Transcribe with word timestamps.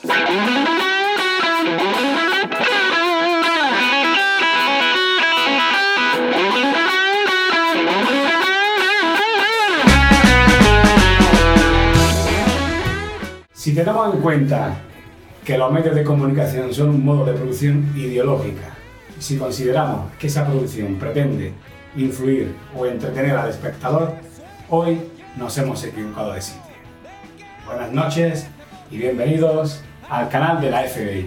Si 0.00 0.06
tenemos 13.74 14.14
en 14.14 14.20
cuenta 14.20 14.76
que 15.44 15.58
los 15.58 15.72
medios 15.72 15.96
de 15.96 16.04
comunicación 16.04 16.72
son 16.72 16.90
un 16.90 17.04
modo 17.04 17.24
de 17.24 17.32
producción 17.32 17.92
ideológica, 17.96 18.76
si 19.18 19.36
consideramos 19.36 20.12
que 20.12 20.28
esa 20.28 20.46
producción 20.46 20.94
pretende 20.94 21.54
influir 21.96 22.54
o 22.76 22.86
entretener 22.86 23.36
al 23.36 23.50
espectador, 23.50 24.14
hoy 24.68 25.00
nos 25.36 25.58
hemos 25.58 25.82
equivocado 25.82 26.34
de 26.34 26.42
sitio. 26.42 26.62
Buenas 27.66 27.90
noches 27.90 28.46
y 28.92 28.98
bienvenidos 28.98 29.82
al 30.08 30.28
canal 30.28 30.60
de 30.60 30.70
la 30.70 30.82
FBI, 30.84 31.26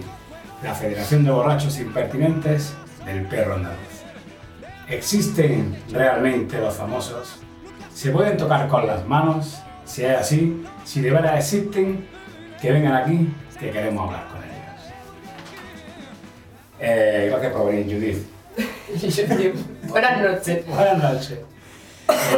la 0.62 0.74
Federación 0.74 1.24
de 1.24 1.30
Borrachos 1.30 1.78
Impertinentes 1.78 2.74
del 3.04 3.26
Perro 3.26 3.54
Andaluz. 3.54 3.78
¿Existen 4.88 5.76
realmente 5.90 6.58
los 6.58 6.74
famosos? 6.74 7.40
¿Se 7.94 8.10
pueden 8.10 8.36
tocar 8.36 8.68
con 8.68 8.86
las 8.86 9.06
manos? 9.06 9.58
Si 9.84 10.04
es 10.04 10.16
así, 10.16 10.64
si 10.84 11.00
de 11.00 11.10
verdad 11.10 11.36
existen, 11.36 12.06
que 12.60 12.72
vengan 12.72 12.94
aquí, 12.94 13.28
que 13.58 13.70
queremos 13.70 14.06
hablar 14.06 14.26
con 14.28 14.42
ellos. 14.42 14.94
Eh, 16.80 17.28
gracias 17.30 17.52
por 17.52 17.66
venir, 17.66 17.86
Judith. 17.86 18.26
Buenas 19.88 20.20
noches. 20.20 20.66
Buenas 20.66 20.98
noches. 20.98 21.38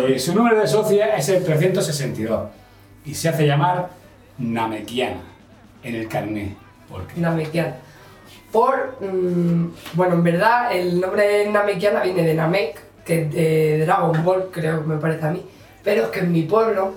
Eh, 0.08 0.18
su 0.18 0.34
número 0.34 0.60
de 0.60 0.66
socia 0.66 1.16
es 1.16 1.28
el 1.30 1.42
362 1.42 2.50
y 3.06 3.14
se 3.14 3.28
hace 3.30 3.46
llamar 3.46 3.90
Namekiana 4.38 5.33
en 5.84 5.94
el 5.94 6.08
carné. 6.08 6.56
¿Por 6.88 7.06
qué? 7.06 7.20
Namekiana. 7.20 7.76
Por. 8.52 8.96
mm, 9.00 9.72
bueno, 9.94 10.14
en 10.14 10.22
verdad, 10.22 10.72
el 10.74 11.00
nombre 11.00 11.26
de 11.26 11.50
Namekiana 11.50 12.02
viene 12.02 12.22
de 12.22 12.34
Namek, 12.34 12.80
que 13.04 13.22
es 13.22 13.32
de 13.32 13.84
Dragon 13.84 14.24
Ball, 14.24 14.48
creo 14.52 14.80
que 14.82 14.86
me 14.88 14.96
parece 14.96 15.26
a 15.26 15.30
mí. 15.30 15.42
Pero 15.82 16.04
es 16.04 16.08
que 16.08 16.20
en 16.20 16.32
mi 16.32 16.42
pueblo, 16.42 16.92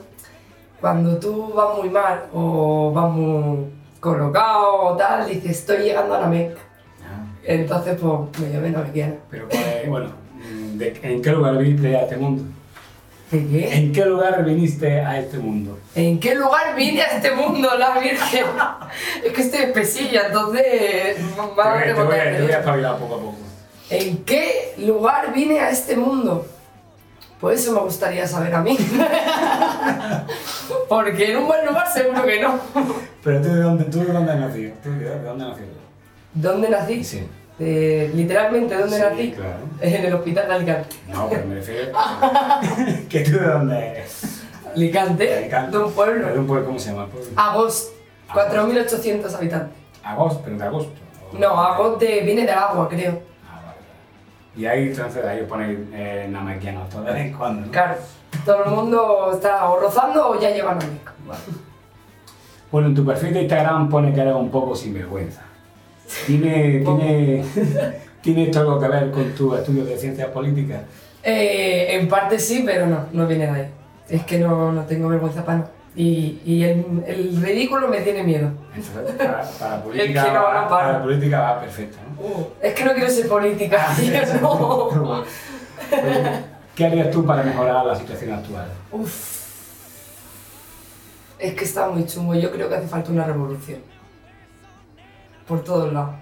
cuando 0.80 1.18
tú 1.18 1.52
vas 1.54 1.78
muy 1.78 1.90
mal 1.90 2.24
o 2.34 2.92
vas 2.94 3.12
muy 3.12 3.66
colocado 4.00 4.76
o 4.82 4.96
tal, 4.98 5.28
dices, 5.28 5.52
estoy 5.52 5.80
llegando 5.80 6.16
a 6.16 6.22
Namek. 6.22 6.56
Ah, 7.04 7.26
Entonces, 7.44 7.98
pues 8.00 8.40
me 8.40 8.54
llamé 8.54 8.70
Namekiana. 8.70 9.16
Pero, 9.30 9.48
¿cuál 9.50 9.64
es? 9.84 9.90
bueno, 9.90 10.10
¿de- 10.76 11.00
¿en 11.02 11.22
qué 11.22 11.32
lugar 11.32 11.58
viniste 11.58 11.96
a 11.96 12.02
este 12.04 12.18
mundo? 12.18 12.44
¿De 13.32 13.46
qué? 13.46 13.76
¿En 13.76 13.92
qué 13.92 14.06
lugar 14.06 14.44
viniste 14.46 15.02
a 15.02 15.20
este 15.20 15.38
mundo? 15.38 15.78
¿En 15.96 16.20
qué 16.20 16.34
lugar 16.36 16.76
vine 16.76 17.02
a 17.02 17.18
este 17.18 17.32
mundo, 17.32 17.70
la 17.78 18.00
Virgen? 18.00 18.46
es 19.26 19.34
que 19.34 19.42
estoy 19.42 19.64
espesilla, 19.64 20.28
entonces. 20.28 21.18
Te 21.18 21.24
va 21.36 21.46
voy, 21.74 21.84
a 21.84 21.86
te 21.86 21.94
voy 21.94 22.16
a- 22.16 22.38
te 22.38 22.42
voy 22.44 22.52
a 22.52 22.60
espabilar 22.60 22.98
poco 22.98 23.16
a 23.16 23.20
poco. 23.20 23.38
¿En 23.90 24.24
qué 24.24 24.76
lugar 24.80 25.34
vine 25.34 25.60
a 25.60 25.70
este 25.72 25.98
mundo? 25.98 26.48
Pues 27.42 27.60
eso 27.62 27.74
me 27.74 27.80
gustaría 27.82 28.26
saber 28.26 28.56
a 28.56 28.62
mí. 28.62 28.78
Porque 30.90 31.32
en 31.32 31.38
un 31.38 31.48
buen 31.48 31.66
lugar 31.66 31.92
seguro 31.92 32.24
que 32.24 32.42
no. 32.42 32.60
Pero 33.24 33.42
tú 33.42 33.48
de 33.50 33.62
dónde, 33.62 33.84
tú 33.86 34.00
de 34.00 34.06
dónde 34.14 34.32
has 34.32 34.40
nacido? 34.40 34.74
¿Tú 34.84 34.90
de 34.92 34.98
de 35.10 35.20
dónde 35.24 35.46
nacido? 35.46 35.68
¿Dónde 36.34 36.70
nací? 36.70 37.04
Sí. 37.04 37.28
Eh, 37.60 38.12
literalmente, 38.14 38.76
¿dónde 38.78 38.96
Sí, 38.98 39.02
nací? 39.02 39.32
claro. 39.32 39.58
En 39.82 40.06
el 40.06 40.14
hospital 40.14 40.48
de 40.48 40.54
Alicante. 40.54 40.96
No, 41.08 41.28
pero 41.30 41.46
me 41.48 41.56
refiero. 41.56 41.92
¿Que 43.10 43.20
tú 43.22 43.32
de 43.32 43.46
dónde 43.48 43.88
eres? 43.90 44.44
Alicante, 44.76 45.38
Alicante. 45.38 45.78
de 45.78 45.84
un 45.84 45.92
pueblo. 45.92 46.28
¿De 46.28 46.40
un 46.40 46.48
pueblo? 46.48 46.66
¿Cómo 46.68 46.80
se 46.80 46.92
llama 46.92 47.06
el 47.06 47.10
pueblo? 47.10 47.30
Agost, 47.36 47.94
4.800 48.34 49.34
habitantes. 49.36 49.78
Agosto, 50.04 50.42
pero 50.44 50.58
de 50.58 50.64
agosto. 50.64 50.92
¿o? 51.34 51.38
No, 51.38 51.60
Agost 51.60 52.00
de- 52.02 52.22
viene 52.22 52.42
del 52.42 52.52
agua, 52.56 52.88
creo. 52.88 53.22
Ah, 53.50 53.60
vale. 53.66 53.78
Y 54.56 54.66
ahí, 54.68 54.88
entonces, 54.90 55.26
ahí 55.26 55.42
os 55.42 55.48
ponéis 55.50 55.80
eh, 55.94 56.30
todo 56.92 57.02
de 57.04 57.12
vez 57.14 57.26
en 57.26 57.34
cuando, 57.34 57.66
¿no? 57.66 57.72
Claro, 57.72 57.96
todo 58.46 58.64
el 58.66 58.70
mundo 58.72 59.32
está 59.34 59.68
o 59.70 59.80
rozando 59.80 60.30
o 60.30 60.40
ya 60.40 60.52
lleva 60.52 60.76
Namek. 60.76 61.12
Vale. 61.26 61.40
Bueno, 62.72 62.88
en 62.90 62.96
tu 62.96 63.06
perfil 63.06 63.34
de 63.34 63.42
Instagram 63.42 63.90
pone 63.90 64.14
que 64.14 64.22
eres 64.22 64.36
un 64.36 64.52
poco 64.52 64.76
sinvergüenza. 64.76 65.42
¿Tiene, 66.28 66.84
tiene, 66.84 67.44
¿Tiene 68.22 68.44
esto 68.44 68.60
algo 68.60 68.80
que 68.82 68.88
ver 68.90 69.12
con 69.12 69.32
tu 69.32 69.56
estudio 69.56 69.86
de 69.86 69.98
ciencias 69.98 70.28
políticas? 70.28 70.82
Eh, 71.24 71.96
en 71.96 72.10
parte 72.10 72.38
sí, 72.38 72.64
pero 72.66 72.86
no, 72.86 73.06
no 73.14 73.26
viene 73.26 73.46
de 73.48 73.52
ahí. 73.52 73.70
Es 74.10 74.24
que 74.26 74.38
no, 74.38 74.74
no 74.74 74.84
tengo 74.84 75.08
vergüenza 75.08 75.46
para 75.46 75.60
nada. 75.60 75.72
Y, 75.96 76.42
y 76.46 76.64
el, 76.66 76.86
el 77.08 77.42
ridículo 77.42 77.88
me 77.88 78.02
tiene 78.02 78.24
miedo. 78.24 78.52
Entonces, 78.76 79.16
para, 79.16 79.42
para, 79.58 79.82
política, 79.84 80.20
Es 80.22 80.28
que 80.28 80.34
no, 80.34 80.44
va, 80.44 80.62
no 80.62 80.70
para. 80.70 80.88
para 80.88 81.02
política 81.04 81.40
va 81.40 81.62
perfecto, 81.62 81.98
¿no? 82.06 82.28
Uh, 82.28 82.48
es 82.62 82.74
que 82.74 82.84
no 82.84 82.94
quiero 82.94 83.10
ser 83.10 83.28
política, 83.30 83.88
tío, 83.98 84.42
no. 84.42 85.24
¿Qué 86.76 86.86
harías 86.86 87.10
tú 87.10 87.26
para 87.26 87.42
mejorar 87.42 87.86
la 87.86 87.96
situación 87.96 88.34
actual? 88.34 88.68
Uf. 88.92 89.38
Es 91.40 91.54
que 91.54 91.64
está 91.64 91.88
muy 91.88 92.06
chungo. 92.06 92.36
Yo 92.36 92.52
creo 92.52 92.68
que 92.68 92.76
hace 92.76 92.88
falta 92.88 93.12
una 93.12 93.26
revolución. 93.26 93.80
Por 95.48 95.64
todos 95.64 95.92
lados. 95.94 96.16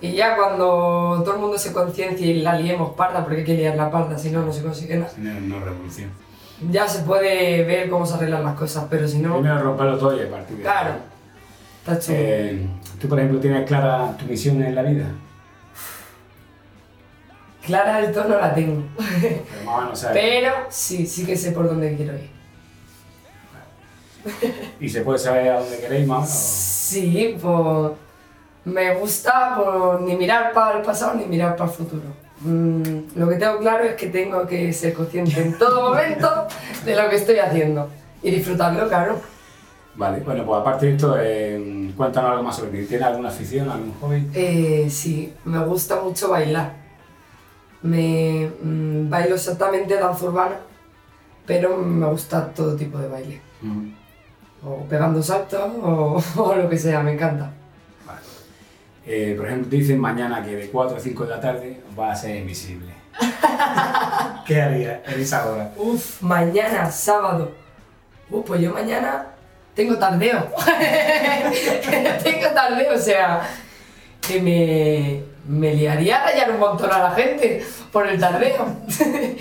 Y 0.00 0.12
ya 0.12 0.36
cuando 0.36 1.22
todo 1.24 1.34
el 1.34 1.40
mundo 1.40 1.56
se 1.58 1.72
conciencie 1.72 2.26
y 2.28 2.40
la 2.42 2.58
liemos 2.58 2.94
parda, 2.94 3.22
porque 3.22 3.38
hay 3.40 3.44
que 3.44 3.54
liar 3.54 3.76
la 3.76 3.90
parda, 3.90 4.18
si 4.18 4.30
no, 4.30 4.42
no 4.44 4.52
se 4.52 4.62
consigue 4.62 4.96
nada. 4.96 5.12
No, 5.16 5.40
no 5.40 5.60
revolución. 5.64 6.10
Ya 6.70 6.86
se 6.88 7.02
puede 7.02 7.64
ver 7.64 7.88
cómo 7.90 8.04
se 8.06 8.14
arreglan 8.14 8.44
las 8.44 8.54
cosas, 8.54 8.86
pero 8.90 9.06
si 9.08 9.18
no, 9.18 9.34
Primero 9.40 9.60
romperlo 9.62 9.98
todo 9.98 10.16
y 10.16 10.26
a 10.26 10.30
partir 10.30 10.56
de 10.58 10.62
ahí. 10.62 10.62
claro. 10.62 10.94
Está 11.80 11.98
chungo. 11.98 12.18
Eh, 12.20 12.66
¿Tú, 13.00 13.08
por 13.08 13.18
ejemplo, 13.18 13.40
tienes 13.40 13.66
clara 13.66 14.16
tu 14.18 14.24
misión 14.26 14.62
en 14.62 14.74
la 14.74 14.82
vida? 14.82 15.06
Clara 17.66 18.00
del 18.00 18.12
todo 18.12 18.24
no 18.28 18.38
la 18.38 18.54
tengo. 18.54 18.82
Pero 18.96 19.64
más 19.64 19.74
o 19.76 19.80
menos, 19.82 19.98
¿sabes? 19.98 20.18
Pero 20.22 20.52
sí, 20.68 21.06
sí 21.06 21.24
que 21.26 21.36
sé 21.36 21.52
por 21.52 21.66
dónde 21.68 21.96
quiero 21.96 22.14
ir. 22.14 22.30
¿Y 24.80 24.88
se 24.88 25.00
puede 25.02 25.18
saber 25.18 25.50
a 25.50 25.60
dónde 25.60 25.78
queréis 25.78 26.06
más? 26.06 26.28
o- 26.30 26.64
Sí, 26.94 27.36
pues 27.40 27.92
me 28.64 28.94
gusta 28.96 29.58
ni 30.00 30.16
mirar 30.16 30.52
para 30.52 30.78
el 30.78 30.82
pasado 30.84 31.14
ni 31.14 31.26
mirar 31.26 31.56
para 31.56 31.70
el 31.70 31.76
futuro. 31.76 32.02
Mm, 32.40 32.82
lo 33.16 33.28
que 33.28 33.36
tengo 33.36 33.58
claro 33.58 33.84
es 33.84 33.94
que 33.94 34.08
tengo 34.08 34.46
que 34.46 34.72
ser 34.72 34.92
consciente 34.94 35.40
en 35.40 35.56
todo 35.58 35.90
momento 35.90 36.46
de 36.84 36.96
lo 36.96 37.08
que 37.08 37.16
estoy 37.16 37.38
haciendo 37.38 37.88
y 38.22 38.30
disfrutarlo, 38.30 38.88
claro. 38.88 39.18
Vale, 39.96 40.20
bueno, 40.20 40.44
pues 40.44 40.60
aparte 40.60 40.86
de 40.86 40.92
esto, 40.92 41.16
eh, 41.20 41.92
cuéntanos 41.96 42.30
algo 42.32 42.42
más 42.42 42.56
sobre 42.56 42.70
ti. 42.80 42.86
¿Tienes 42.86 43.06
alguna 43.06 43.28
afición, 43.28 43.70
algún 43.70 43.94
hobby? 44.00 44.28
Eh, 44.34 44.88
sí, 44.90 45.32
me 45.44 45.64
gusta 45.64 46.00
mucho 46.00 46.30
bailar. 46.30 46.72
Me 47.82 48.50
mm, 48.62 49.08
bailo 49.08 49.34
exactamente 49.36 49.94
danza 49.96 50.24
urbana, 50.24 50.56
pero 51.46 51.76
me 51.76 52.06
gusta 52.06 52.48
todo 52.52 52.74
tipo 52.74 52.98
de 52.98 53.08
baile. 53.08 53.40
Mm, 53.62 53.90
O 54.66 54.84
pegando 54.88 55.22
saltos 55.22 55.60
o, 55.82 56.20
o 56.42 56.54
lo 56.56 56.68
que 56.68 56.76
sea, 56.78 57.00
me 57.00 57.12
encanta. 57.12 57.52
Eh, 59.06 59.34
por 59.36 59.46
ejemplo, 59.46 59.68
dicen 59.70 59.98
mañana 60.00 60.42
que 60.42 60.56
de 60.56 60.68
4 60.70 60.96
a 60.96 61.00
5 61.00 61.24
de 61.24 61.30
la 61.30 61.40
tarde 61.40 61.80
va 61.98 62.12
a 62.12 62.16
ser 62.16 62.36
invisible. 62.36 62.92
¿Qué 64.46 64.60
harías 64.62 65.00
en 65.06 65.20
esa 65.20 65.46
hora? 65.46 65.72
Uf, 65.76 66.22
mañana, 66.22 66.90
sábado. 66.90 67.52
Uh, 68.30 68.42
pues 68.42 68.60
yo 68.60 68.72
mañana 68.72 69.26
tengo 69.74 69.96
tardeo. 69.98 70.48
tengo 72.22 72.48
tardeo, 72.54 72.94
o 72.94 72.98
sea, 72.98 73.42
que 74.26 74.40
me, 74.40 75.22
me 75.46 75.74
liaría 75.74 76.22
a 76.22 76.24
rayar 76.30 76.50
un 76.52 76.58
montón 76.58 76.90
a 76.90 76.98
la 76.98 77.10
gente 77.10 77.62
por 77.92 78.06
el 78.06 78.18
tardeo. 78.18 78.66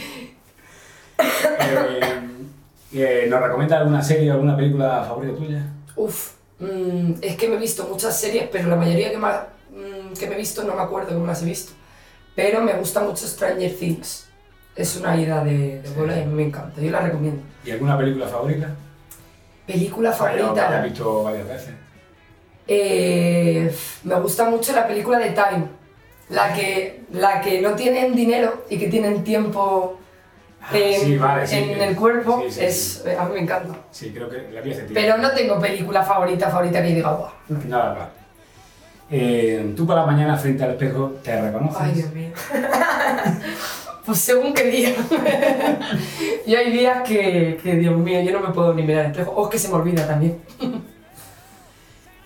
Eh, 1.59 1.99
eh, 2.93 3.27
¿Nos 3.29 3.41
recomiendas 3.41 3.79
alguna 3.79 4.01
serie 4.01 4.29
o 4.31 4.33
alguna 4.33 4.55
película 4.57 5.03
favorita 5.07 5.37
tuya? 5.37 5.63
Uf, 5.95 6.31
mm, 6.59 7.13
es 7.21 7.35
que 7.37 7.47
me 7.47 7.55
he 7.55 7.59
visto 7.59 7.85
muchas 7.89 8.19
series, 8.19 8.47
pero 8.51 8.67
la 8.69 8.75
mayoría 8.75 9.11
que, 9.11 9.17
ma- 9.17 9.45
mm, 9.73 10.13
que 10.17 10.27
me 10.27 10.35
he 10.35 10.37
visto 10.37 10.63
no 10.63 10.75
me 10.75 10.81
acuerdo 10.81 11.13
cómo 11.13 11.25
las 11.27 11.41
he 11.41 11.45
visto. 11.45 11.73
Pero 12.35 12.61
me 12.61 12.73
gusta 12.73 13.01
mucho 13.01 13.27
Stranger 13.27 13.75
Things. 13.77 14.29
Es 14.75 14.95
una 14.97 15.15
ida 15.15 15.43
de, 15.43 15.81
de 15.81 15.89
bola 15.95 16.19
y 16.19 16.25
me 16.25 16.43
encanta, 16.43 16.81
yo 16.81 16.89
la 16.89 17.01
recomiendo. 17.01 17.43
¿Y 17.63 17.71
alguna 17.71 17.97
película 17.97 18.27
favorita? 18.27 18.69
Película 19.67 20.09
Que 20.17 20.23
hayas 20.23 20.37
favorita. 20.47 20.81
visto 20.81 21.23
varias 21.23 21.47
veces. 21.47 21.73
Eh, 22.67 23.75
me 24.03 24.19
gusta 24.19 24.49
mucho 24.49 24.73
la 24.73 24.87
película 24.87 25.19
de 25.19 25.29
Time. 25.31 25.67
La 26.29 26.53
que, 26.53 27.03
la 27.11 27.41
que 27.41 27.61
no 27.61 27.73
tienen 27.75 28.15
dinero 28.15 28.63
y 28.69 28.79
que 28.79 28.87
tienen 28.87 29.23
tiempo 29.23 29.99
Ah, 30.65 30.69
en, 30.77 31.01
sí, 31.01 31.17
vale, 31.17 31.45
sí, 31.45 31.57
en 31.57 31.81
el 31.81 31.93
cuerpo, 31.93 32.41
sí, 32.45 32.51
sí, 32.51 32.61
es, 32.63 33.01
sí. 33.03 33.09
a 33.19 33.25
mí 33.25 33.33
me 33.33 33.41
encanta. 33.41 33.75
Sí, 33.91 34.13
creo 34.13 34.29
que 34.29 34.49
la 34.49 34.61
vi 34.61 34.71
hace 34.71 34.83
tiempo. 34.83 34.93
Pero 34.93 35.17
no 35.17 35.31
tengo 35.31 35.59
película 35.59 36.03
favorita, 36.03 36.49
favorita 36.49 36.81
que 36.81 36.87
diga, 36.87 37.11
guau. 37.11 37.31
Nada, 37.67 37.93
vale. 37.93 38.11
Eh, 39.09 39.73
tú 39.75 39.85
por 39.85 39.95
la 39.95 40.05
mañana 40.05 40.37
frente 40.37 40.63
al 40.63 40.71
espejo 40.71 41.15
te 41.23 41.39
reconoces. 41.39 41.81
Ay, 41.81 41.93
Dios 41.93 42.13
mío. 42.13 42.31
pues 44.05 44.17
según 44.17 44.53
qué 44.53 44.63
día. 44.63 44.95
y 46.45 46.55
hay 46.55 46.71
días 46.71 47.07
que, 47.07 47.59
que, 47.61 47.75
Dios 47.75 47.95
mío, 47.97 48.21
yo 48.21 48.31
no 48.31 48.47
me 48.47 48.53
puedo 48.53 48.73
ni 48.73 48.83
mirar 48.83 49.05
al 49.05 49.11
espejo. 49.11 49.31
O 49.31 49.45
es 49.45 49.51
que 49.51 49.59
se 49.59 49.67
me 49.69 49.75
olvida 49.75 50.07
también. 50.07 50.39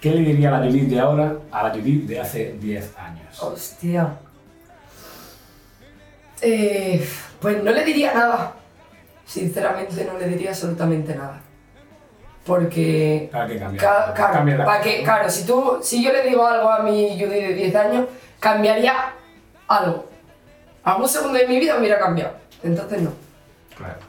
¿Qué 0.01 0.12
le 0.12 0.21
diría 0.21 0.56
a 0.56 0.59
la 0.59 0.65
Judith 0.68 0.89
de 0.89 1.00
ahora 1.00 1.38
a 1.51 1.63
la 1.63 1.69
Judith 1.71 2.07
de 2.07 2.19
hace 2.19 2.56
10 2.59 2.97
años? 2.97 3.41
Hostia. 3.41 4.19
Eh, 6.41 7.07
pues 7.41 7.63
no 7.63 7.71
le 7.71 7.83
diría 7.83 8.13
nada. 8.13 8.53
Sinceramente 9.25 10.06
no 10.06 10.18
le 10.19 10.27
diría 10.27 10.51
absolutamente 10.51 11.15
nada. 11.15 11.41
Porque... 12.48 13.30
¿Para? 13.32 13.48
Ca- 13.78 14.14
claro, 14.16 14.82
que, 14.82 15.04
claro, 15.04 15.30
si 15.30 15.46
tú, 15.46 15.80
si 15.82 16.02
yo 16.04 16.12
le 16.14 16.24
digo 16.24 16.48
algo 16.48 16.70
a 16.72 16.80
mi 16.80 17.10
Judy 17.20 17.42
de 17.42 17.54
10 17.54 17.76
años, 17.76 18.06
cambiaría 18.40 18.94
algo. 19.68 20.06
Algún 20.84 21.10
segundo 21.10 21.38
de 21.38 21.46
mi 21.48 21.60
vida 21.60 21.78
hubiera 21.78 22.00
cambiado. 22.00 22.32
Entonces 22.64 23.02
no. 23.02 23.12
Claro. 23.78 24.00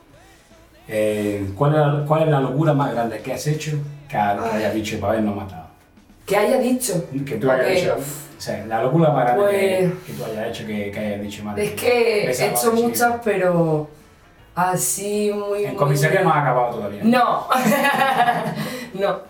Eh, 0.87 1.51
¿cuál, 1.57 1.73
es 1.75 1.79
la, 1.81 2.05
cuál 2.07 2.23
es 2.23 2.29
la 2.29 2.41
locura 2.41 2.73
más 2.73 2.93
grande 2.93 3.19
que 3.21 3.33
has 3.35 3.47
hecho 3.47 3.73
que, 4.09 4.17
ha- 4.17 4.39
que 4.51 4.57
hayas 4.57 4.73
dicho 4.75 4.99
para 5.01 5.15
habernos 5.15 5.37
matado? 5.37 5.67
Que 6.25 6.37
haya 6.37 6.59
dicho. 6.59 7.05
Que 7.27 7.37
tú 7.37 7.51
hayas 7.51 7.65
Porque, 7.67 7.83
hecho. 7.83 7.97
O 7.97 8.41
sea, 8.41 8.65
la 8.67 8.83
locura 8.83 9.11
más 9.11 9.25
grande 9.25 9.51
que, 9.51 9.89
Pues- 9.89 10.05
que 10.07 10.13
tú 10.13 10.25
hayas 10.31 10.49
hecho 10.49 10.67
que, 10.67 10.91
que 10.93 10.99
hayas 11.01 11.21
dicho 11.23 11.43
madre 11.43 11.65
Es 11.65 11.73
que 11.73 12.25
he 12.31 12.47
hecho 12.51 12.73
muchas, 12.73 13.15
pero 13.25 13.91
así 14.59 15.33
muy... 15.33 15.65
En 15.65 15.77
comisaría 15.77 16.23
no 16.23 16.31
has 16.31 16.43
acabado 16.43 16.75
todavía. 16.77 17.03
No. 17.05 17.47
no. 18.95 19.21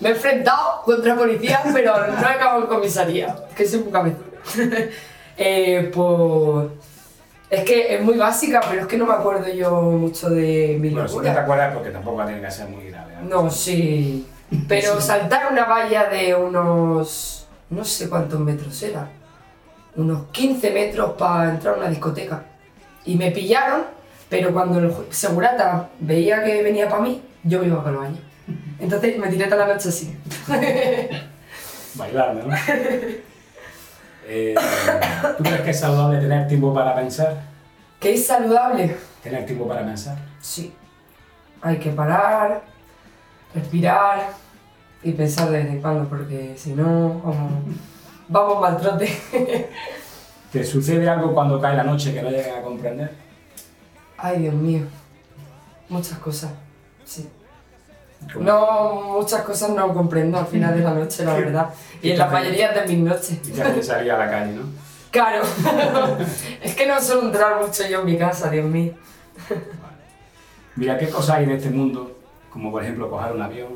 Me 0.00 0.08
he 0.08 0.12
enfrentado 0.12 0.82
contra 0.84 1.16
policías, 1.16 1.60
pero 1.72 1.94
no 2.06 2.28
he 2.28 2.32
acabado 2.32 2.62
en 2.62 2.66
comisaría. 2.66 3.36
Es 3.50 3.54
que 3.54 3.66
soy 3.66 3.80
muy 3.80 3.92
cabezona. 3.92 4.24
eh, 5.36 5.90
pues... 5.94 6.70
Es 7.50 7.64
que 7.64 7.96
es 7.96 8.02
muy 8.02 8.16
básica, 8.16 8.60
pero 8.68 8.82
es 8.82 8.86
que 8.86 8.96
no 8.96 9.06
me 9.06 9.12
acuerdo 9.12 9.48
yo 9.52 9.82
mucho 9.82 10.30
de 10.30 10.78
mi 10.80 10.90
Bueno, 10.90 11.08
si 11.08 11.16
no 11.16 11.22
te 11.22 11.30
acuerdas 11.30 11.74
porque 11.74 11.90
tampoco 11.90 12.24
tiene 12.24 12.40
que 12.40 12.50
ser 12.50 12.68
muy 12.68 12.88
grave. 12.88 13.14
¿eh? 13.14 13.16
No, 13.28 13.50
sí. 13.50 14.28
Pero 14.68 15.00
saltar 15.00 15.50
una 15.50 15.64
valla 15.64 16.04
de 16.04 16.34
unos. 16.34 17.48
no 17.70 17.84
sé 17.84 18.08
cuántos 18.08 18.38
metros 18.38 18.80
era. 18.82 19.08
Unos 19.96 20.26
15 20.30 20.70
metros 20.70 21.14
para 21.18 21.50
entrar 21.50 21.74
a 21.74 21.78
una 21.78 21.88
discoteca. 21.88 22.44
Y 23.04 23.16
me 23.16 23.32
pillaron, 23.32 23.82
pero 24.30 24.52
cuando 24.52 24.78
el 24.78 24.94
segurata 25.10 25.90
veía 25.98 26.42
que 26.44 26.62
venía 26.62 26.88
para 26.88 27.02
mí, 27.02 27.20
yo 27.42 27.58
me 27.58 27.66
iba 27.66 27.82
para 27.82 27.90
el 27.90 27.96
baño. 27.96 28.18
Entonces 28.78 29.18
me 29.18 29.28
tiré 29.28 29.46
toda 29.46 29.66
la 29.66 29.74
noche 29.74 29.88
así. 29.88 30.16
Bailando, 31.94 32.46
¿no? 32.46 32.56
Eh, 34.32 34.54
¿Tú 35.36 35.42
crees 35.42 35.60
que 35.62 35.70
es 35.70 35.80
saludable 35.80 36.20
tener 36.20 36.46
tiempo 36.46 36.72
para 36.72 36.94
pensar? 36.94 37.42
¿Que 37.98 38.14
es 38.14 38.24
saludable? 38.24 38.96
Tener 39.24 39.44
tiempo 39.44 39.66
para 39.66 39.84
pensar. 39.84 40.16
Sí. 40.40 40.72
Hay 41.60 41.78
que 41.78 41.90
parar, 41.90 42.62
respirar 43.52 44.28
y 45.02 45.10
pensar 45.12 45.50
de 45.50 45.58
vez 45.58 45.66
en 45.66 45.80
cuando, 45.80 46.08
porque 46.08 46.54
si 46.56 46.74
no, 46.74 47.20
vamos, 47.24 47.52
vamos 48.28 48.60
mal 48.60 48.76
trote. 48.76 49.18
¿Te 50.52 50.62
sucede 50.62 51.08
algo 51.08 51.34
cuando 51.34 51.60
cae 51.60 51.76
la 51.76 51.82
noche 51.82 52.14
que 52.14 52.22
no 52.22 52.30
llegas 52.30 52.58
a 52.58 52.62
comprender? 52.62 53.10
Ay, 54.22 54.40
Dios 54.40 54.54
mío. 54.54 54.82
Muchas 55.88 56.18
cosas, 56.18 56.52
sí. 57.04 57.28
¿Cómo? 58.32 58.44
No, 58.44 59.18
muchas 59.18 59.42
cosas 59.42 59.70
no 59.70 59.94
comprendo 59.94 60.38
al 60.38 60.46
final 60.46 60.76
de 60.76 60.84
la 60.84 60.92
noche, 60.92 61.24
la 61.24 61.34
verdad. 61.38 61.70
Y 62.02 62.10
en 62.10 62.18
la 62.18 62.26
mayoría 62.26 62.72
de 62.72 62.86
mis 62.86 62.98
noches. 62.98 63.32
Y 63.32 63.50
te 63.50 63.62
hace 63.62 63.82
salir 63.82 64.12
a 64.12 64.18
la 64.18 64.30
calle, 64.30 64.52
¿no? 64.52 64.62
Claro. 65.10 65.42
es 66.62 66.76
que 66.76 66.86
no 66.86 67.00
suelo 67.00 67.22
entrar 67.22 67.60
mucho 67.60 67.84
yo 67.88 67.98
en 68.00 68.06
mi 68.06 68.16
casa, 68.16 68.48
Dios 68.48 68.64
mío. 68.66 68.92
Mira, 70.76 70.96
¿qué 70.96 71.08
cosas 71.08 71.38
hay 71.38 71.44
en 71.44 71.50
este 71.50 71.68
mundo? 71.70 72.16
Como 72.48 72.70
por 72.70 72.84
ejemplo 72.84 73.10
coger 73.10 73.32
un 73.32 73.42
avión 73.42 73.72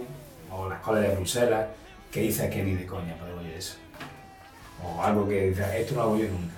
o 0.52 0.68
las 0.68 0.80
colas 0.80 1.02
de 1.02 1.08
Bruselas, 1.08 1.66
que 2.12 2.20
dices 2.20 2.48
que 2.50 2.62
ni 2.62 2.74
de 2.74 2.86
coña 2.86 3.16
puedo 3.18 3.42
yo 3.42 3.48
eso. 3.48 3.74
O 4.80 5.02
algo 5.02 5.28
que 5.28 5.48
dices, 5.48 5.66
esto 5.74 5.94
no 5.94 6.02
lo 6.02 6.06
hago 6.06 6.16
yo 6.18 6.28
nunca. 6.28 6.54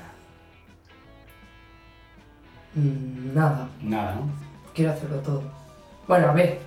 Mm, 2.76 3.34
Nada, 3.34 3.69
Nada, 3.82 4.14
¿no? 4.17 4.31
quiero 4.75 4.93
hacerlo 4.93 5.17
todo. 5.19 5.43
Bueno, 6.06 6.28
a 6.28 6.32
ver. 6.32 6.58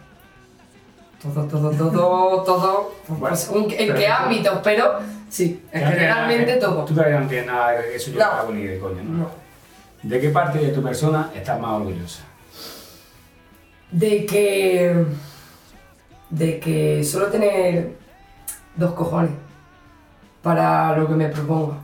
Todo, 1.22 1.46
todo, 1.46 1.72
todo, 1.72 2.44
todo. 2.44 2.92
Bueno, 3.08 3.20
Pues, 3.28 3.40
según 3.42 3.64
en 3.72 3.78
pero 3.78 3.96
qué 3.96 4.06
tú- 4.06 4.12
ámbitos, 4.24 4.60
pero 4.64 5.00
sí, 5.30 5.64
nada 5.74 5.88
generalmente 5.92 6.54
que- 6.54 6.60
todo. 6.60 6.86
Tú 6.86 6.94
todavía 6.94 7.20
no 7.20 7.28
tienes 7.28 7.48
nada 7.48 7.72
de 7.72 7.96
eso, 7.96 8.12
yo 8.12 8.20
No. 8.20 8.26
hago 8.26 8.52
ni 8.54 8.64
de 8.64 8.80
coña, 8.80 9.04
¿no? 9.04 9.18
No. 9.18 9.30
¿De 10.04 10.20
qué 10.20 10.30
parte 10.30 10.60
de 10.60 10.70
tu 10.72 10.82
persona 10.82 11.30
estás 11.36 11.60
más 11.60 11.72
orgullosa? 11.72 12.24
De 13.92 14.26
que. 14.26 15.06
de 16.30 16.60
que 16.60 17.04
solo 17.04 17.26
tener 17.28 17.96
dos 18.76 18.94
cojones 18.94 19.32
para 20.44 20.96
lo 20.96 21.08
que 21.08 21.16
me 21.16 21.28
proponga. 21.30 21.78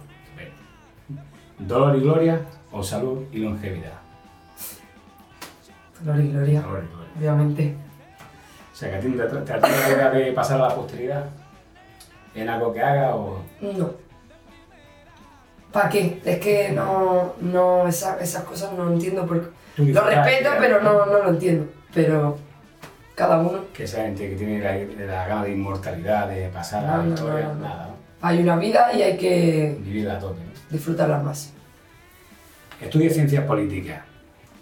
¿Dolor 1.58 1.96
y 1.96 2.02
gloria 2.02 2.42
o 2.72 2.84
salud 2.84 3.24
y 3.32 3.40
longevidad? 3.40 3.94
Gloria 6.02 6.24
y 6.26 6.32
gloria, 6.32 6.62
Dolor 6.62 6.84
y 6.84 6.88
gloria. 6.94 7.10
obviamente. 7.18 7.76
O 8.74 8.76
sea, 8.76 8.90
que 8.90 8.96
a 8.96 9.00
ti 9.00 9.10
te, 9.12 9.24
te 9.24 9.54
atrae 9.54 9.72
la 9.72 9.90
idea 9.90 10.10
de 10.12 10.32
pasar 10.34 10.60
a 10.62 10.68
la 10.68 10.76
posteridad 10.76 11.26
en 12.34 12.50
algo 12.50 12.74
que 12.74 12.82
haga 12.82 13.16
o... 13.16 13.42
No. 13.62 13.92
¿Para 15.72 15.90
qué? 15.90 16.22
Es 16.24 16.40
que 16.40 16.70
no, 16.72 17.34
no 17.42 17.88
esa- 17.88 18.20
esas 18.20 18.44
cosas 18.44 18.72
no 18.74 18.92
entiendo 18.94 19.26
porque 19.26 19.48
lo 19.78 20.02
respeto, 20.06 20.50
pero 20.60 20.82
no, 20.82 21.06
no 21.06 21.24
lo 21.24 21.30
entiendo. 21.30 21.68
Pero 21.94 22.38
cada 23.14 23.40
uno 23.40 23.66
Que 23.74 23.84
esa 23.86 24.02
gente 24.04 24.30
que 24.30 24.36
tiene 24.36 24.60
la, 24.60 25.06
la 25.06 25.28
gana 25.28 25.44
de 25.44 25.52
inmortalidad, 25.54 26.28
de 26.30 26.48
pasar 26.50 26.86
a 26.86 26.88
No, 26.88 26.98
la 26.98 27.04
no, 27.04 27.14
historia, 27.14 27.54
nada, 27.62 27.90
hay 28.22 28.40
una 28.40 28.56
vida 28.58 28.92
y 28.94 29.02
hay 29.02 29.18
que 29.18 29.78
Vivirla 29.80 30.16
a 30.16 30.20
tope, 30.20 30.40
¿no? 30.42 30.52
disfrutarla 30.70 31.20
más. 31.20 31.52
Estudias 32.82 33.14
ciencias 33.14 33.44
políticas. 33.46 34.02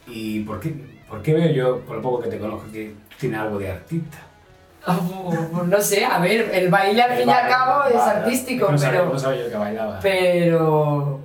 ¿Y 0.08 0.42
por 0.42 0.60
qué, 0.60 0.76
por 1.14 1.22
qué 1.22 1.36
veo 1.36 1.52
yo, 1.52 1.80
por 1.82 1.98
lo 1.98 2.02
poco 2.02 2.24
que 2.24 2.30
te 2.30 2.40
conozco, 2.40 2.72
que 2.72 2.96
tienes 3.20 3.40
algo 3.40 3.60
de 3.60 3.70
artista? 3.70 4.18
Pues 4.84 5.68
no 5.68 5.80
sé, 5.80 6.04
a 6.04 6.18
ver, 6.18 6.50
el 6.52 6.72
baile 6.72 7.04
al 7.04 7.16
fin 7.16 7.30
y 7.30 7.32
al 7.32 7.48
cabo 7.48 7.84
es 7.84 8.02
artístico, 8.02 8.72
no 8.72 8.78
pero. 8.80 9.06
no 9.06 9.20
sabía 9.20 9.44
yo 9.44 9.52
que 9.52 9.58
bailaba. 9.58 10.00
Pero 10.02 11.20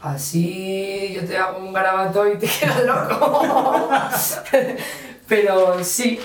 así 0.00 1.12
yo 1.14 1.26
te 1.26 1.36
hago 1.36 1.58
un 1.58 1.74
garabato 1.74 2.26
y 2.26 2.38
te 2.38 2.46
quedas 2.60 2.84
loco. 2.84 3.90
Pero 5.28 5.84
sí, 5.84 6.18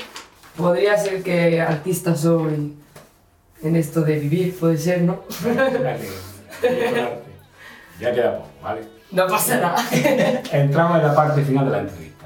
podría 0.55 0.97
ser 0.97 1.21
que 1.21 1.59
artista 1.59 2.15
soy 2.15 2.73
en 3.61 3.75
esto 3.75 3.99
de 3.99 4.17
vivir, 4.17 4.57
puede 4.57 4.77
ser, 4.77 5.01
¿no? 5.01 5.23
Ya 7.99 8.13
queda 8.13 8.37
poco, 8.37 8.49
¿vale? 8.63 8.81
No 9.11 9.27
pasa 9.27 9.57
nada. 9.57 9.83
Entramos 10.53 10.99
en 10.99 11.07
la 11.07 11.13
parte 11.13 11.41
final 11.41 11.65
de 11.65 11.71
la 11.71 11.79
entrevista. 11.79 12.18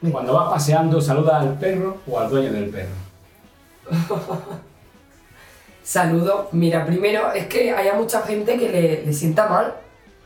Cuando 0.12 0.34
vas 0.34 0.50
paseando, 0.50 1.00
¿saludas 1.00 1.42
al 1.42 1.58
perro 1.58 1.98
o 2.06 2.18
al 2.18 2.30
dueño 2.30 2.52
del 2.52 2.70
perro? 2.70 2.94
Saludo. 5.82 6.48
Mira, 6.52 6.84
primero 6.84 7.32
es 7.32 7.46
que 7.46 7.72
haya 7.72 7.94
mucha 7.94 8.22
gente 8.22 8.58
que 8.58 8.68
le, 8.68 9.06
le 9.06 9.12
sienta 9.12 9.48
mal 9.48 9.74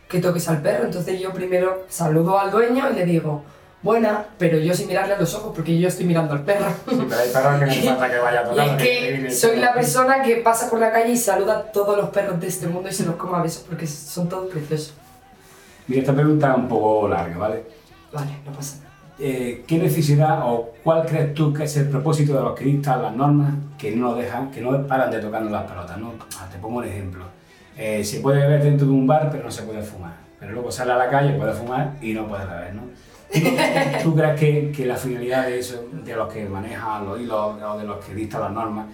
que 0.09 0.21
toques 0.21 0.47
al 0.49 0.61
perro, 0.61 0.85
entonces 0.85 1.19
yo 1.19 1.33
primero 1.33 1.85
saludo 1.88 2.38
al 2.38 2.50
dueño 2.50 2.91
y 2.91 2.95
le 2.95 3.07
digo, 3.07 3.43
buena, 3.83 4.26
pero 4.38 4.59
yo 4.59 4.75
sin 4.75 4.88
mirarle 4.88 5.14
a 5.14 5.19
los 5.19 5.35
ojos 5.35 5.52
porque 5.55 5.79
yo 5.79 5.88
estoy 5.88 6.05
mirando 6.05 6.35
al 6.35 6.43
perro. 6.43 6.67
Sí, 6.88 7.07
pero 7.09 7.21
hay 7.21 7.29
perros 7.31 7.59
que 7.59 7.67
no 7.67 7.83
falta 7.97 8.11
que 8.11 8.19
vaya 8.19 8.41
a 8.41 8.45
tocar. 8.45 8.69
es 8.69 8.83
que 8.83 9.31
soy 9.31 9.57
la 9.57 9.73
persona 9.73 10.23
que 10.23 10.37
pasa 10.37 10.69
por 10.69 10.79
la 10.81 10.93
calle 10.93 11.12
y 11.12 11.17
saluda 11.17 11.59
a 11.59 11.62
todos 11.73 11.97
los 11.97 12.11
perros 12.11 12.38
de 12.41 12.47
este 12.47 12.67
mundo 12.67 12.91
y 12.91 12.93
se 12.93 13.07
los 13.07 13.17
come 13.17 13.38
a 13.38 13.43
besos 13.43 13.64
porque 13.67 13.87
son 13.87 14.29
todos 14.29 14.50
preciosos. 14.50 14.95
Mira, 15.88 16.02
esta 16.02 16.12
pregunta 16.12 16.50
es 16.50 16.57
un 16.59 16.69
poco 16.69 17.09
larga, 17.09 17.38
¿vale? 17.38 17.64
Vale, 18.12 18.38
no 18.45 18.52
pasa 18.52 18.76
nada. 18.76 18.91
Eh, 19.19 19.64
¿Qué 19.66 19.78
necesidad 19.78 20.40
o 20.45 20.73
cuál 20.83 21.07
crees 21.07 21.35
tú 21.35 21.52
que 21.52 21.64
es 21.64 21.76
el 21.76 21.88
propósito 21.88 22.35
de 22.35 22.40
los 22.40 22.59
dictan 22.59 23.02
las 23.02 23.14
normas 23.14 23.54
que 23.78 23.95
no 23.95 24.14
dejan, 24.14 24.50
que 24.50 24.61
no 24.61 24.87
paran 24.87 25.11
de 25.11 25.21
tocarnos 25.21 25.52
las 25.52 25.64
pelotas? 25.64 25.99
¿no? 25.99 26.14
Ah, 26.38 26.49
te 26.50 26.59
pongo 26.59 26.78
un 26.78 26.85
ejemplo. 26.85 27.25
Eh, 27.76 28.04
se 28.04 28.21
puede 28.21 28.40
beber 28.40 28.62
dentro 28.62 28.87
de 28.87 28.92
un 28.92 29.07
bar, 29.07 29.28
pero 29.31 29.45
no 29.45 29.50
se 29.50 29.62
puede 29.62 29.83
fumar. 29.83 30.14
Pero 30.38 30.52
luego 30.52 30.73
sale 30.73 30.92
a 30.92 30.97
la 30.97 31.09
calle, 31.09 31.35
puede 31.35 31.52
fumar 31.52 31.92
y 32.00 32.12
no 32.14 32.26
puede 32.26 32.45
beber, 32.45 32.75
¿no? 32.75 32.83
¿Tú, 34.02 34.14
crees 34.14 34.38
que, 34.38 34.73
que 34.73 34.85
la 34.85 34.97
finalidad 34.97 35.47
de 35.47 35.59
eso, 35.59 35.85
de 35.90 36.14
los 36.14 36.31
que 36.33 36.45
manejan 36.45 37.07
los 37.07 37.19
hilos 37.19 37.62
o 37.62 37.78
de 37.78 37.85
los 37.85 38.04
que 38.04 38.14
dictan 38.14 38.42
las 38.42 38.52
normas, 38.52 38.87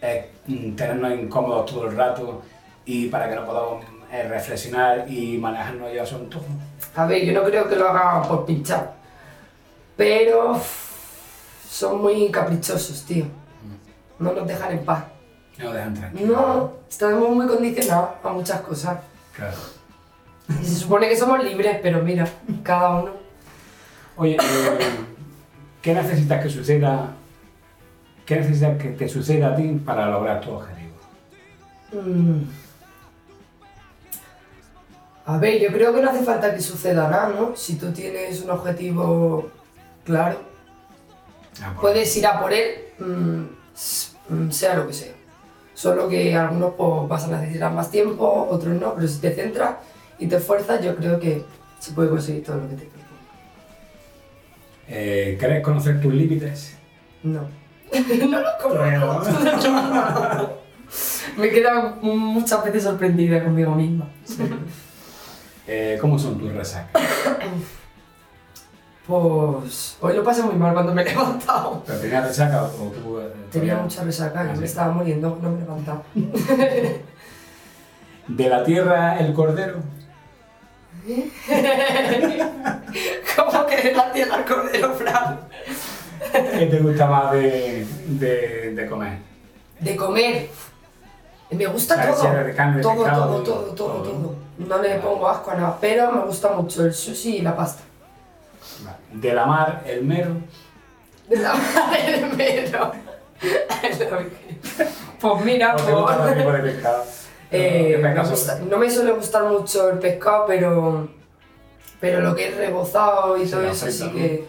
es 0.00 0.26
mm, 0.46 0.74
tenernos 0.76 1.12
incómodos 1.12 1.66
todo 1.66 1.88
el 1.88 1.96
rato 1.96 2.42
y 2.84 3.08
para 3.08 3.28
que 3.28 3.34
no 3.34 3.44
podamos 3.44 3.84
eh, 4.12 4.26
reflexionar 4.28 5.10
y 5.10 5.38
manejarnos 5.38 5.92
ya 5.92 6.06
su 6.06 6.16
antojo? 6.16 6.46
A 6.94 7.06
ver, 7.06 7.24
yo 7.24 7.32
no 7.32 7.42
creo 7.44 7.68
que 7.68 7.76
lo 7.76 7.88
haga 7.88 8.22
por 8.26 8.44
pinchar, 8.44 8.94
pero 10.00 10.58
son 11.68 12.00
muy 12.00 12.30
caprichosos, 12.30 13.04
tío. 13.04 13.26
No 14.18 14.32
nos 14.32 14.48
dejan 14.48 14.72
en 14.72 14.82
paz. 14.82 15.04
No 15.58 15.64
nos 15.66 15.74
dejan 15.74 15.94
tranquilos. 15.94 16.28
No, 16.30 16.72
estamos 16.88 17.28
muy 17.28 17.46
condicionados 17.46 18.08
a 18.24 18.28
muchas 18.30 18.62
cosas. 18.62 18.98
Claro. 19.36 19.58
Y 20.48 20.64
se 20.64 20.76
supone 20.76 21.06
que 21.06 21.18
somos 21.18 21.44
libres, 21.44 21.80
pero 21.82 22.02
mira, 22.02 22.26
cada 22.62 23.02
uno. 23.02 23.10
Oye, 24.16 24.36
eh, 24.36 24.78
¿qué 25.82 25.92
necesitas 25.92 26.42
que 26.42 26.48
suceda? 26.48 27.10
¿Qué 28.24 28.36
necesitas 28.36 28.78
que 28.78 28.88
te 28.92 29.06
suceda 29.06 29.48
a 29.48 29.56
ti 29.56 29.82
para 29.84 30.06
lograr 30.08 30.40
tu 30.40 30.52
objetivo? 30.52 30.94
Mm. 31.92 32.44
A 35.26 35.36
ver, 35.36 35.60
yo 35.60 35.68
creo 35.68 35.94
que 35.94 36.00
no 36.00 36.08
hace 36.08 36.24
falta 36.24 36.54
que 36.54 36.62
suceda 36.62 37.06
nada, 37.10 37.28
¿no? 37.28 37.54
Si 37.54 37.74
tú 37.76 37.92
tienes 37.92 38.40
un 38.40 38.50
objetivo 38.50 39.59
claro, 40.10 40.38
Ah, 41.62 41.74
puedes 41.78 42.16
ir 42.16 42.26
a 42.26 42.40
por 42.40 42.52
él, 42.52 42.74
mm, 42.98 44.34
mm, 44.34 44.50
sea 44.50 44.76
lo 44.76 44.86
que 44.86 44.92
sea. 44.94 45.12
Solo 45.74 46.08
que 46.08 46.34
algunos 46.34 46.74
pues, 46.74 47.08
vas 47.08 47.24
a 47.24 47.38
necesitar 47.38 47.72
más 47.72 47.90
tiempo, 47.90 48.48
otros 48.50 48.80
no, 48.80 48.94
pero 48.94 49.06
si 49.08 49.18
te 49.20 49.34
centras 49.34 49.74
y 50.18 50.26
te 50.26 50.36
esfuerzas, 50.36 50.82
yo 50.82 50.96
creo 50.96 51.18
que 51.20 51.44
se 51.78 51.92
puede 51.92 52.08
conseguir 52.08 52.44
todo 52.44 52.56
lo 52.56 52.68
que 52.68 52.76
te 52.76 52.84
propongas. 52.84 53.10
eh, 54.88 55.36
¿Quieres 55.38 55.62
conocer 55.62 56.00
tus 56.00 56.14
límites? 56.14 56.76
No. 57.22 57.42
no 58.28 58.40
lo 58.40 58.48
conozco. 58.62 60.56
Me 61.36 61.46
he 61.46 61.50
quedado 61.50 61.96
muchas 62.02 62.64
veces 62.64 62.84
sorprendida 62.84 63.42
conmigo 63.44 63.74
misma. 63.74 64.08
Eh, 65.66 65.98
¿Cómo 66.00 66.18
son 66.18 66.38
tus 66.38 66.52
resacas? 66.52 67.02
Pues 69.14 69.96
hoy 70.00 70.14
lo 70.14 70.22
pasé 70.22 70.40
muy 70.44 70.54
mal 70.54 70.72
cuando 70.72 70.94
me 70.94 71.02
he 71.02 71.04
levantado. 71.06 71.82
¿Pero 71.84 71.98
tenías 71.98 72.28
resaca 72.28 72.62
o 72.62 72.66
tú...? 72.68 73.18
eh, 73.18 73.32
Tenía 73.50 73.74
mucha 73.76 74.04
resaca, 74.04 74.42
Ah, 74.42 74.46
yo 74.50 74.54
sí. 74.54 74.60
me 74.60 74.66
estaba 74.66 74.92
muriendo, 74.92 75.36
no 75.42 75.50
me 75.50 75.58
levantaba. 75.58 76.00
¿De 78.28 78.48
la 78.48 78.62
tierra 78.62 79.18
el 79.18 79.32
cordero? 79.34 79.78
¿Cómo 83.36 83.66
que 83.66 83.92
la 83.92 84.12
tierra 84.12 84.36
al 84.36 84.44
cordero, 84.44 84.94
Fran? 84.94 85.40
¿Qué 86.32 86.66
te 86.66 86.78
gusta 86.78 87.06
más 87.08 87.32
de, 87.32 87.84
de, 88.06 88.74
de 88.76 88.86
comer? 88.88 89.18
De 89.80 89.96
comer. 89.96 90.48
Me 91.50 91.66
gusta 91.66 92.00
todo. 92.06 92.16
si 92.20 92.26
eres 92.28 92.46
de 92.46 92.54
carne, 92.54 92.76
de 92.76 92.82
todo, 92.82 93.02
pescado, 93.02 93.26
todo, 93.26 93.38
de- 93.40 93.44
todo, 93.44 93.62
todo, 93.74 94.02
todo. 94.02 94.12
todo. 94.12 94.34
No 94.58 94.78
le 94.80 94.94
pongo 95.00 95.28
asco 95.28 95.50
a 95.50 95.54
nada, 95.56 95.78
pero 95.80 96.12
me 96.12 96.20
gusta 96.26 96.52
mucho 96.52 96.84
el 96.84 96.94
sushi 96.94 97.38
y 97.38 97.42
la 97.42 97.56
pasta. 97.56 97.82
¿De 99.12 99.32
la 99.34 99.46
mar 99.46 99.82
el 99.86 100.04
mero? 100.04 100.30
De 101.28 101.36
la 101.36 101.54
madre 101.54 102.12
del 102.20 102.36
mero. 102.36 102.92
Pues 105.20 105.44
mira, 105.44 105.74
¿O 105.74 105.76
te 105.76 105.92
gusta 105.92 106.12
otro 106.14 106.22
pues, 106.24 106.36
tipo 106.38 106.52
de 106.52 106.58
pescado? 106.60 107.04
eh, 107.50 107.92
¿Qué 107.96 107.98
me 108.02 108.14
gusta- 108.22 108.56
son? 108.58 108.68
no 108.70 108.78
me 108.78 108.90
suele 108.90 109.12
gustar 109.12 109.44
mucho 109.44 109.90
el 109.90 109.98
pescado, 109.98 110.44
pero, 110.46 111.08
pero 112.00 112.20
lo 112.20 112.34
que 112.34 112.48
es 112.48 112.56
rebozado 112.56 113.36
y 113.36 113.44
Sí, 113.44 113.50
todo 113.52 113.62
eso 113.64 113.90
sí 113.90 114.04
¿no? 114.04 114.12
que... 114.12 114.44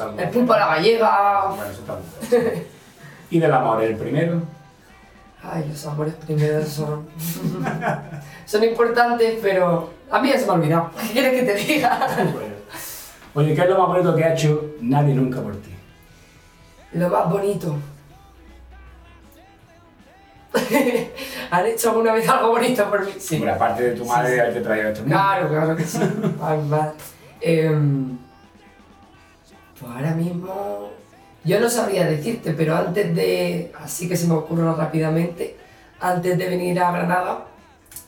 Algo. 0.00 0.18
El 0.18 0.30
pulpo 0.30 0.52
a 0.54 0.58
la 0.58 0.66
gallega. 0.68 1.44
Bueno, 1.48 1.64
eso 1.70 1.80
está. 1.82 2.62
¿Y 3.30 3.38
del 3.38 3.52
amor 3.52 3.82
el 3.82 3.94
primero? 3.94 4.40
Ay, 5.42 5.66
los 5.68 5.86
amores 5.86 6.14
primeros 6.14 6.66
son... 6.68 7.06
son 8.46 8.64
importantes, 8.64 9.38
pero 9.42 9.90
a 10.10 10.18
mí 10.18 10.30
ya 10.30 10.38
se 10.38 10.46
me 10.46 10.52
ha 10.52 10.54
olvidado. 10.54 10.90
¿Qué 11.00 11.12
quieres 11.12 11.40
que 11.40 11.46
te 11.46 11.54
diga? 11.54 12.08
Oye, 13.34 13.54
¿qué 13.54 13.60
es 13.62 13.68
lo 13.68 13.78
más 13.78 13.88
bonito 13.88 14.14
que 14.16 14.24
ha 14.24 14.32
hecho 14.34 14.74
nadie 14.80 15.14
nunca 15.14 15.40
por 15.40 15.56
ti? 15.56 15.70
Lo 16.92 17.08
más 17.08 17.30
bonito. 17.30 17.76
¿Han 21.50 21.66
hecho 21.66 21.90
alguna 21.90 22.12
vez 22.14 22.28
algo 22.28 22.48
bonito 22.50 22.88
por 22.90 23.04
mí? 23.06 23.12
Sí. 23.18 23.36
Hombre, 23.36 23.52
aparte 23.52 23.82
de 23.84 23.92
tu 23.96 24.04
madre, 24.04 24.28
Sí, 24.28 24.34
sí. 24.34 24.40
haberte 24.40 24.60
traído 24.60 24.88
esto. 24.90 25.04
Claro, 25.04 25.48
claro 25.48 25.76
que 25.76 25.84
sí. 25.84 26.00
Em, 27.40 28.18
pues 29.78 29.92
ahora 29.92 30.10
mismo. 30.14 30.90
Yo 31.44 31.58
no 31.60 31.70
sabría 31.70 32.04
decirte, 32.06 32.52
pero 32.52 32.76
antes 32.76 33.14
de. 33.14 33.72
Así 33.80 34.08
que 34.08 34.16
se 34.16 34.26
me 34.26 34.34
ocurre 34.34 34.70
rápidamente. 34.74 35.56
Antes 36.00 36.36
de 36.36 36.48
venir 36.48 36.80
a 36.80 36.90
Granada, 36.92 37.44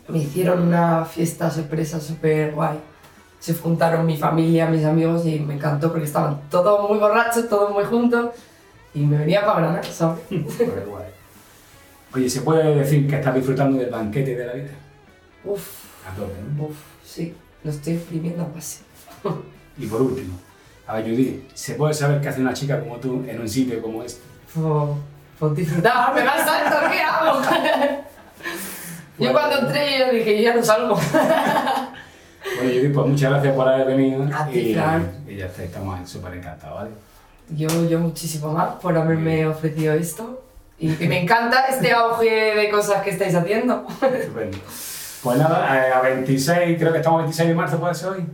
me 0.09 0.19
hicieron 0.19 0.63
una 0.63 1.05
fiesta 1.05 1.51
sorpresa 1.51 2.01
súper 2.01 2.53
guay. 2.53 2.79
Se 3.43 3.55
juntaron 3.55 4.07
mi 4.07 4.17
familia, 4.17 4.67
mis 4.67 4.85
amigos 4.85 5.27
y 5.27 5.41
me 5.41 5.55
encantó 5.55 5.91
porque 5.91 6.05
estaban 6.05 6.43
todos 6.49 6.89
muy 6.89 7.01
borrachos, 7.01 7.49
todos 7.49 7.73
muy 7.73 7.83
juntos. 7.83 8.31
Y 8.95 9.01
me 9.01 9.19
venía 9.19 9.41
para 9.45 9.59
Granada, 9.59 9.83
¿sabes? 9.83 10.21
Joder, 10.31 10.87
guay. 10.87 11.07
Oye, 12.15 12.31
¿se 12.31 12.43
puede 12.43 12.73
decir 12.77 13.09
que 13.09 13.17
estás 13.17 13.35
disfrutando 13.35 13.79
del 13.79 13.91
banquete 13.91 14.37
de 14.37 14.47
la 14.47 14.53
vida? 14.53 14.71
Uf, 15.45 15.85
A 16.09 16.15
tope, 16.15 16.35
¿no? 16.57 16.67
uf, 16.67 16.77
sí, 17.05 17.35
lo 17.65 17.71
estoy 17.73 17.95
exprimiendo 17.95 18.45
a 18.45 18.47
base. 18.55 18.83
Y 19.77 19.87
por 19.87 20.03
último, 20.03 20.39
a 20.87 20.95
ver, 20.95 21.07
Judy, 21.07 21.49
¿se 21.53 21.75
puede 21.75 21.95
saber 21.95 22.21
qué 22.21 22.29
hace 22.29 22.43
una 22.43 22.53
chica 22.53 22.79
como 22.79 22.99
tú 22.99 23.25
en 23.27 23.41
un 23.41 23.49
sitio 23.49 23.83
como 23.83 24.05
este? 24.05 24.23
Pues, 24.55 24.65
pues 25.41 25.55
disfrutar, 25.57 26.15
me 26.15 26.23
vas 26.23 26.45
salto, 26.45 26.77
¿qué 26.93 27.01
hago? 27.01 27.41
yo 29.19 29.33
cuando 29.33 29.59
entré 29.67 29.99
yo 29.99 30.13
dije, 30.13 30.43
ya 30.43 30.55
no 30.55 30.63
salgo. 30.63 30.97
Pues 32.63 33.07
muchas 33.07 33.31
gracias 33.31 33.55
por 33.55 33.69
haber 33.69 33.87
venido. 33.87 34.29
A 34.35 34.47
ti, 34.47 34.59
y, 34.59 34.75
ya 34.75 35.47
está, 35.47 35.65
estamos 35.65 36.09
súper 36.09 36.35
encantados, 36.35 36.79
¿vale? 36.79 36.91
Yo, 37.51 37.69
yo 37.89 37.99
muchísimo 37.99 38.53
más 38.53 38.75
por 38.77 38.97
haberme 38.97 39.47
ofrecido 39.47 39.95
esto. 39.95 40.43
Y 40.79 40.95
que 40.95 41.09
me 41.09 41.23
encanta 41.23 41.67
este 41.67 41.93
auge 41.93 42.55
de 42.57 42.71
cosas 42.71 43.03
que 43.03 43.11
estáis 43.11 43.35
haciendo. 43.35 43.87
Estupendo. 44.03 44.59
Pues 45.23 45.39
nada, 45.39 45.89
eh, 45.89 45.93
a 45.93 46.01
26, 46.01 46.79
creo 46.79 46.93
que 46.93 46.99
estamos 46.99 47.21
a 47.21 47.23
26 47.23 47.49
de 47.49 47.55
marzo, 47.55 47.79
¿puede 47.79 47.95
ser 47.95 48.09
hoy? 48.09 48.27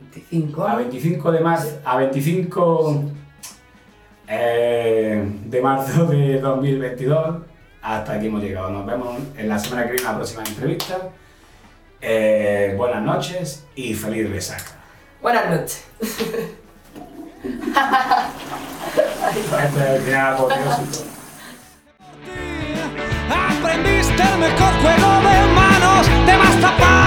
25 0.00 0.66
A 0.66 0.76
25 0.76 1.32
de 1.32 1.40
marzo, 1.40 1.78
a 1.84 1.96
25 1.98 3.04
eh, 4.26 5.28
de 5.44 5.60
marzo 5.60 6.06
de 6.06 6.40
2022, 6.40 7.42
hasta 7.82 8.12
aquí 8.14 8.26
hemos 8.26 8.42
llegado. 8.42 8.70
Nos 8.70 8.86
vemos 8.86 9.18
en 9.36 9.48
la 9.48 9.58
semana 9.58 9.82
que 9.82 9.92
viene 9.92 10.06
en 10.06 10.12
la 10.12 10.16
próxima 10.16 10.42
entrevista. 10.44 10.98
Eh, 12.02 12.74
buenas 12.76 13.02
noches 13.02 13.64
y 13.74 13.94
feliz 13.94 14.30
resaca. 14.30 14.72
Buenas 15.20 15.50
noches. 15.50 15.84
Aprendiste 23.30 24.22
el 24.22 24.38
mejor 24.38 24.72
juego 24.80 25.20
de 25.20 25.54
manos, 25.54 26.06
te 26.26 26.36
vas 26.36 26.56
a 26.56 26.60
tapar. 26.60 26.99